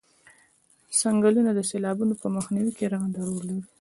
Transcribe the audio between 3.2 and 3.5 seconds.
رول